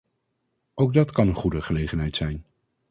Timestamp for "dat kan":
0.93-1.27